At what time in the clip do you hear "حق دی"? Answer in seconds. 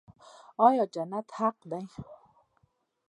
1.37-1.81